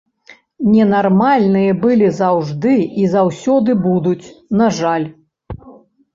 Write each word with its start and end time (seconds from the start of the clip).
Ненармальныя 0.69 1.75
былі 1.83 2.07
заўжды 2.21 2.73
і 3.03 3.07
заўсёды 3.13 3.77
будуць, 3.85 4.25
на 4.65 4.73
жаль. 4.81 5.07